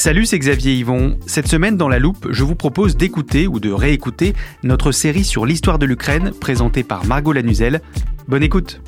[0.00, 1.18] Salut, c'est Xavier Yvon.
[1.26, 5.44] Cette semaine dans la loupe, je vous propose d'écouter ou de réécouter notre série sur
[5.44, 7.82] l'histoire de l'Ukraine présentée par Margot Lanuzel.
[8.26, 8.80] Bonne écoute.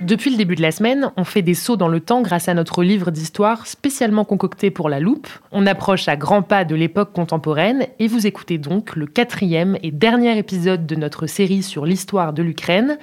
[0.00, 2.54] Depuis le début de la semaine, on fait des sauts dans le temps grâce à
[2.54, 5.28] notre livre d'histoire spécialement concocté pour la loupe.
[5.52, 9.92] On approche à grands pas de l'époque contemporaine et vous écoutez donc le quatrième et
[9.92, 12.98] dernier épisode de notre série sur l'histoire de l'Ukraine.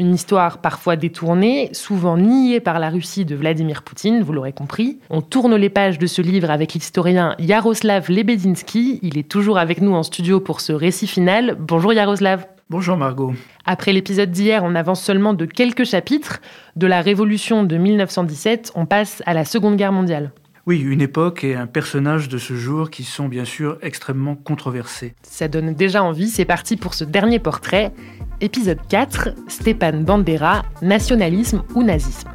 [0.00, 4.98] Une histoire parfois détournée, souvent niée par la Russie de Vladimir Poutine, vous l'aurez compris.
[5.10, 8.98] On tourne les pages de ce livre avec l'historien Yaroslav Lebedinsky.
[9.02, 11.54] Il est toujours avec nous en studio pour ce récit final.
[11.60, 12.46] Bonjour Yaroslav.
[12.70, 13.34] Bonjour Margot.
[13.66, 16.40] Après l'épisode d'hier, on avance seulement de quelques chapitres.
[16.76, 20.32] De la Révolution de 1917, on passe à la Seconde Guerre mondiale.
[20.70, 25.16] Oui, une époque et un personnage de ce jour qui sont bien sûr extrêmement controversés.
[25.24, 27.92] Ça donne déjà envie, c'est parti pour ce dernier portrait.
[28.40, 32.28] Épisode 4, Stépan Bandera, nationalisme ou nazisme?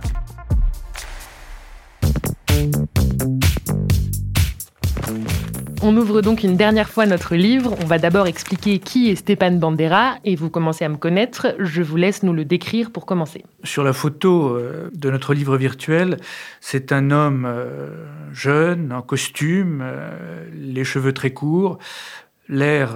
[5.88, 7.76] On ouvre donc une dernière fois notre livre.
[7.80, 11.56] On va d'abord expliquer qui est Stépan Bandera et vous commencez à me connaître.
[11.60, 13.46] Je vous laisse nous le décrire pour commencer.
[13.64, 16.18] Sur la photo euh, de notre livre virtuel,
[16.60, 18.04] c'est un homme euh,
[18.34, 21.78] jeune, en costume, euh, les cheveux très courts,
[22.50, 22.96] l'air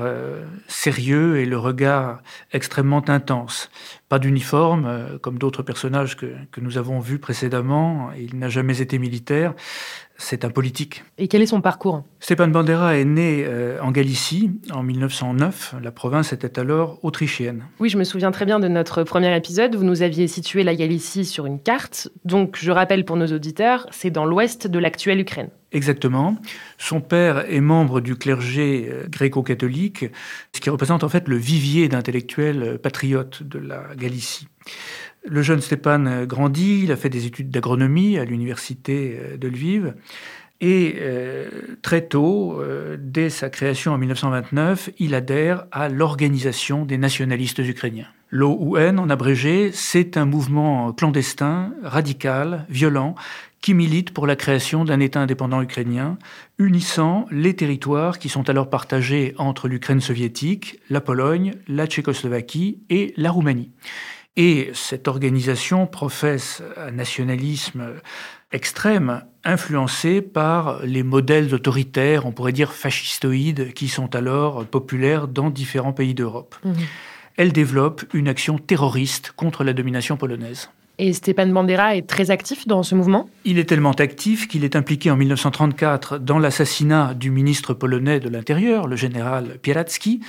[0.67, 2.23] sérieux et le regard
[2.53, 3.69] extrêmement intense.
[4.09, 8.09] Pas d'uniforme, comme d'autres personnages que, que, nous avons vus précédemment.
[8.17, 9.53] Il n'a jamais été militaire
[10.19, 11.03] c'est un politique.
[11.17, 12.03] Et quel est son parcours?
[12.19, 15.75] Stepan Bandera est né euh, en Galicie en 1909.
[15.81, 17.63] La province était alors autrichienne.
[17.79, 19.75] Oui, je me souviens très bien de notre premier épisode.
[19.75, 22.09] Vous nous aviez situé la Galicie sur une carte.
[22.25, 25.49] Donc, je rappelle pour nos auditeurs, c'est dans l'ouest de l'actuelle Ukraine.
[25.71, 26.35] Exactement.
[26.79, 30.05] Son père est membre du clergé euh, gréco-catholique,
[30.51, 34.47] ce qui représente en fait le vivier d'intellectuels euh, patriotes de la Galicie.
[35.25, 39.93] Le jeune Stéphane grandit, il a fait des études d'agronomie à l'université de Lviv.
[40.61, 41.49] Et euh,
[41.81, 48.07] très tôt, euh, dès sa création en 1929, il adhère à l'Organisation des nationalistes ukrainiens.
[48.29, 53.15] L'OUN, en abrégé, c'est un mouvement clandestin, radical, violent,
[53.61, 56.17] qui milite pour la création d'un État indépendant ukrainien,
[56.59, 63.13] unissant les territoires qui sont alors partagés entre l'Ukraine soviétique, la Pologne, la Tchécoslovaquie et
[63.17, 63.71] la Roumanie.
[64.41, 67.95] Et cette organisation professe un nationalisme
[68.53, 75.49] extrême, influencé par les modèles autoritaires, on pourrait dire fascistoïdes, qui sont alors populaires dans
[75.49, 76.55] différents pays d'Europe.
[76.63, 76.71] Mmh.
[77.35, 80.69] Elle développe une action terroriste contre la domination polonaise.
[81.01, 84.75] Et Stepan Bandera est très actif dans ce mouvement Il est tellement actif qu'il est
[84.75, 90.19] impliqué en 1934 dans l'assassinat du ministre polonais de l'Intérieur, le général Pieracki.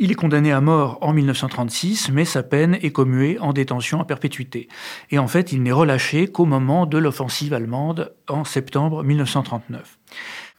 [0.00, 4.04] Il est condamné à mort en 1936, mais sa peine est commuée en détention à
[4.04, 4.66] perpétuité.
[5.12, 9.96] Et en fait, il n'est relâché qu'au moment de l'offensive allemande en septembre 1939.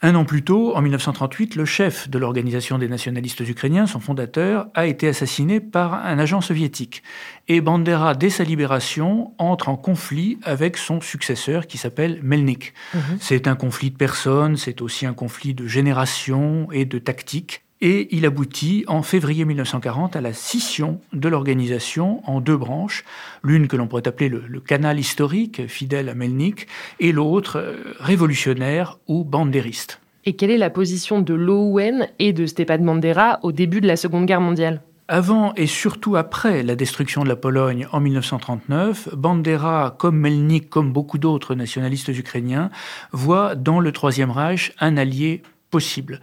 [0.04, 4.68] Un an plus tôt, en 1938, le chef de l'organisation des nationalistes ukrainiens, son fondateur,
[4.76, 7.02] a été assassiné par un agent soviétique.
[7.48, 12.76] Et Bandera, dès sa libération, entre en conflit avec son successeur qui s'appelle Melnik.
[12.94, 13.18] Mhm.
[13.20, 17.64] C'est un conflit de personnes, c'est aussi un conflit de génération et de tactique.
[17.80, 23.04] Et il aboutit en février 1940 à la scission de l'organisation en deux branches,
[23.44, 26.68] l'une que l'on pourrait appeler le, canal historique, fidèle à Melnik,
[27.00, 30.02] et l'autre euh, révolutionnaire ou bandériste.
[30.26, 33.96] Et quelle est la position de l'OUN et de Stepan Bandera au début de la
[33.96, 34.82] Seconde Guerre mondiale?
[35.08, 40.92] Avant et surtout après la destruction de la Pologne en 1939, Bandera, comme Melnik, comme
[40.92, 42.72] beaucoup d'autres nationalistes ukrainiens,
[43.14, 46.22] voit dans le Troisième Reich un allié possible.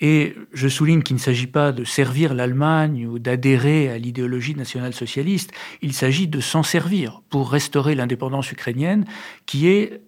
[0.00, 5.52] Et je souligne qu'il ne s'agit pas de servir l'Allemagne ou d'adhérer à l'idéologie nationale-socialiste,
[5.82, 9.04] il s'agit de s'en servir pour restaurer l'indépendance ukrainienne,
[9.44, 10.00] qui est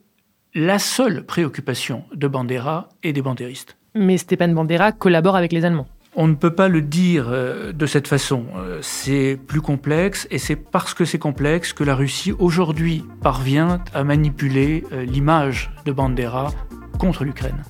[0.55, 3.76] la seule préoccupation de Bandera et des bandéristes.
[3.94, 5.88] Mais Stepan Bandera collabore avec les Allemands.
[6.17, 8.46] On ne peut pas le dire euh, de cette façon.
[8.56, 13.81] Euh, c'est plus complexe et c'est parce que c'est complexe que la Russie aujourd'hui parvient
[13.94, 16.50] à manipuler euh, l'image de Bandera
[16.99, 17.62] contre l'Ukraine.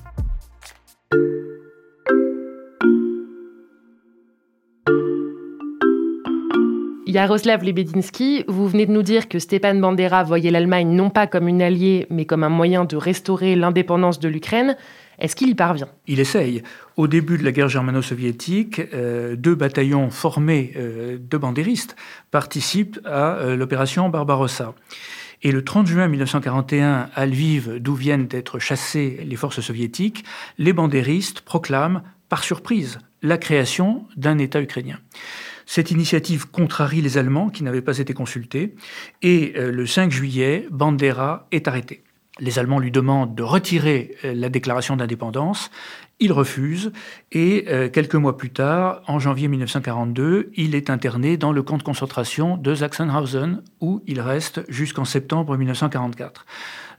[7.09, 11.47] Yaroslav Lebedinsky, vous venez de nous dire que Stepan Bandera voyait l'Allemagne non pas comme
[11.47, 14.77] une alliée, mais comme un moyen de restaurer l'indépendance de l'Ukraine.
[15.17, 15.87] Est-ce qu'il y parvient?
[16.05, 16.61] Il essaye.
[16.97, 21.95] Au début de la guerre germano-soviétique, euh, deux bataillons formés euh, de bandéristes
[22.29, 24.75] participent à euh, l'opération Barbarossa.
[25.41, 30.25] Et le 30 juin 1941, à Lviv, d'où viennent d'être chassées les forces soviétiques,
[30.59, 34.99] les bandéristes proclament, par surprise, la création d'un État ukrainien.
[35.71, 38.73] Cette initiative contrarie les Allemands qui n'avaient pas été consultés
[39.21, 42.01] et euh, le 5 juillet, Bandera est arrêté.
[42.39, 45.69] Les Allemands lui demandent de retirer euh, la déclaration d'indépendance.
[46.19, 46.91] Il refuse
[47.31, 51.77] et euh, quelques mois plus tard, en janvier 1942, il est interné dans le camp
[51.77, 56.47] de concentration de Sachsenhausen où il reste jusqu'en septembre 1944.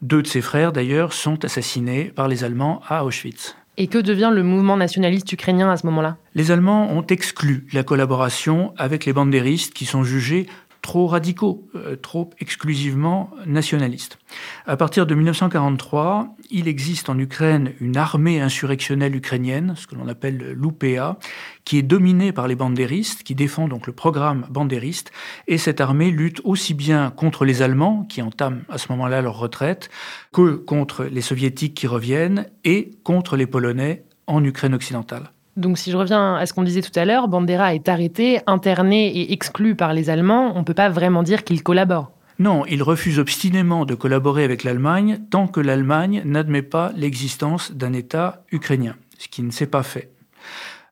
[0.00, 3.56] Deux de ses frères, d'ailleurs, sont assassinés par les Allemands à Auschwitz.
[3.82, 6.19] Et que devient le mouvement nationaliste ukrainien à ce moment-là?
[6.35, 10.49] Les Allemands ont exclu la collaboration avec les bandéristes qui sont jugés
[10.82, 14.19] trop radicaux, euh, trop exclusivement nationalistes.
[14.67, 20.09] À partir de 1943, il existe en Ukraine une armée insurrectionnelle ukrainienne, ce que l'on
[20.09, 21.19] appelle l'UPA,
[21.65, 25.12] qui est dominée par les bandéristes, qui défend donc le programme bandériste,
[25.47, 29.38] et cette armée lutte aussi bien contre les Allemands, qui entament à ce moment-là leur
[29.38, 29.91] retraite,
[30.32, 35.31] que contre les Soviétiques qui reviennent, et contre les Polonais en Ukraine occidentale.
[35.56, 39.08] Donc si je reviens à ce qu'on disait tout à l'heure, Bandera est arrêté, interné
[39.08, 40.52] et exclu par les Allemands.
[40.55, 42.12] On ne peut pas vraiment dire qu'il collabore.
[42.38, 47.93] Non, il refuse obstinément de collaborer avec l'Allemagne tant que l'Allemagne n'admet pas l'existence d'un
[47.93, 50.11] État ukrainien, ce qui ne s'est pas fait.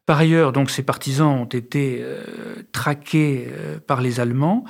[0.05, 2.22] Par ailleurs, donc, ses partisans ont été euh,
[2.72, 4.64] traqués euh, par les Allemands.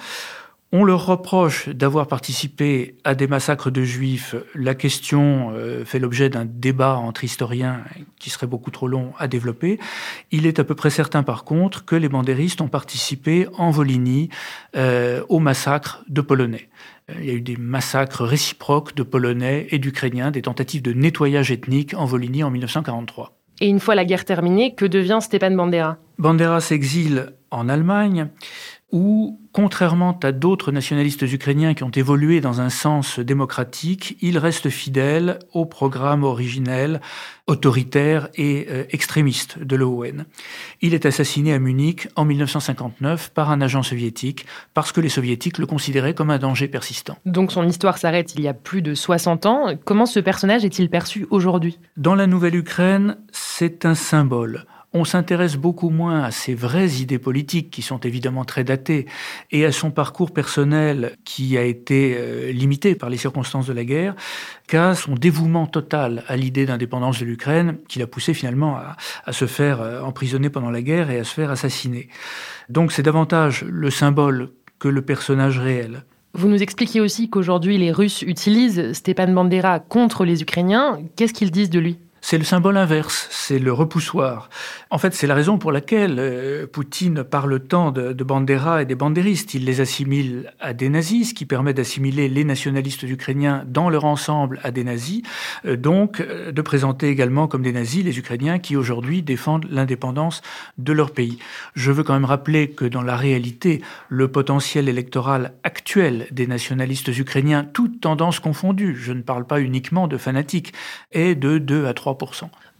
[0.70, 4.34] On leur reproche d'avoir participé à des massacres de juifs.
[4.54, 7.84] La question euh, fait l'objet d'un débat entre historiens
[8.18, 9.78] qui serait beaucoup trop long à développer.
[10.30, 14.28] Il est à peu près certain par contre que les bandéristes ont participé en Volhynie
[14.76, 16.68] euh, au massacre de Polonais.
[17.18, 21.50] Il y a eu des massacres réciproques de Polonais et d'Ukrainiens, des tentatives de nettoyage
[21.50, 23.38] ethnique en Volhynie en 1943.
[23.62, 25.96] Et une fois la guerre terminée, que devient Stepan Bandera?
[26.18, 28.28] Bandera s'exile en Allemagne
[28.90, 34.70] où, contrairement à d'autres nationalistes ukrainiens qui ont évolué dans un sens démocratique, il reste
[34.70, 37.00] fidèle au programme originel,
[37.46, 40.24] autoritaire et euh, extrémiste de l'ON.
[40.80, 45.58] Il est assassiné à Munich en 1959 par un agent soviétique parce que les soviétiques
[45.58, 47.18] le considéraient comme un danger persistant.
[47.26, 49.76] Donc son histoire s'arrête il y a plus de 60 ans.
[49.84, 51.78] Comment ce personnage est-il perçu aujourd'hui?
[51.98, 57.70] Dans la Nouvelle-Ukraine, c'est un symbole on s'intéresse beaucoup moins à ses vraies idées politiques,
[57.70, 59.06] qui sont évidemment très datées,
[59.50, 63.84] et à son parcours personnel, qui a été euh, limité par les circonstances de la
[63.84, 64.14] guerre,
[64.66, 68.78] qu'à son dévouement total à l'idée d'indépendance de l'Ukraine, qui l'a poussé finalement
[69.24, 72.08] à, se faire euh, emprisonner pendant la guerre et à se faire assassiner.
[72.68, 76.04] Donc c'est davantage le symbole que le personnage réel.
[76.34, 81.00] Vous nous expliquez aussi qu'aujourd'hui les Russes utilisent Stepan Bandera contre les Ukrainiens.
[81.16, 81.98] Qu'est-ce qu'ils disent de lui?
[82.20, 84.50] C'est le symbole inverse, c'est le repoussoir.
[84.90, 88.86] En fait, c'est la raison pour laquelle euh, Poutine parle tant de, de Bandera et
[88.86, 89.54] des bandéristes.
[89.54, 94.04] Il les assimile à des nazis, ce qui permet d'assimiler les nationalistes ukrainiens dans leur
[94.04, 95.22] ensemble à des nazis,
[95.64, 100.42] euh, donc euh, de présenter également comme des nazis les Ukrainiens qui aujourd'hui défendent l'indépendance
[100.78, 101.38] de leur pays.
[101.74, 107.16] Je veux quand même rappeler que dans la réalité, le potentiel électoral actuel des nationalistes
[107.16, 110.72] ukrainiens, toutes tendances confondues, je ne parle pas uniquement de fanatiques,
[111.12, 112.07] est de 2 à 3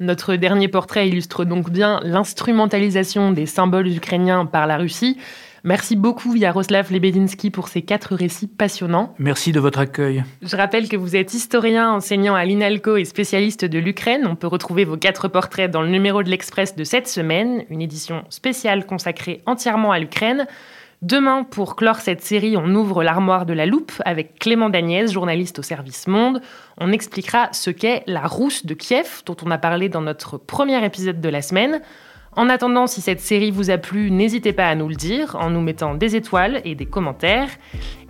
[0.01, 5.19] notre dernier portrait illustre donc bien l'instrumentalisation des symboles ukrainiens par la Russie.
[5.65, 9.15] Merci beaucoup Yaroslav Lebedinsky pour ces quatre récits passionnants.
[9.19, 10.23] Merci de votre accueil.
[10.41, 14.27] Je rappelle que vous êtes historien, enseignant à l'INALCO et spécialiste de l'Ukraine.
[14.27, 17.83] On peut retrouver vos quatre portraits dans le numéro de l'Express de cette semaine, une
[17.83, 20.47] édition spéciale consacrée entièrement à l'Ukraine.
[21.01, 25.61] Demain, pour clore cette série, on ouvre l'armoire de la loupe avec Clément Dagnès, journaliste
[25.61, 26.43] au service Monde.
[26.77, 30.85] On expliquera ce qu'est la rousse de Kiev, dont on a parlé dans notre premier
[30.85, 31.83] épisode de la semaine.
[32.39, 35.51] En attendant, si cette série vous a plu, n'hésitez pas à nous le dire en
[35.51, 37.49] nous mettant des étoiles et des commentaires.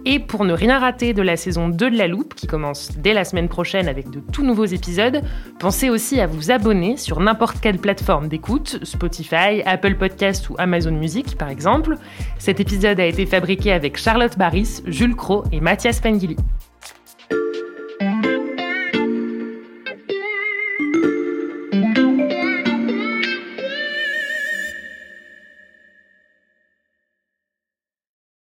[0.04, 3.14] Et pour ne rien rater de la saison 2 de La Loupe, qui commence dès
[3.14, 5.23] la semaine prochaine avec de tout nouveaux épisodes,
[5.58, 10.92] pensez aussi à vous abonner sur n'importe quelle plateforme d'écoute, Spotify, Apple Podcast ou Amazon
[10.92, 11.94] Music par exemple.
[12.38, 16.37] Cet épisode a été fabriqué avec Charlotte Barris, Jules Cro et Mathias Pengili.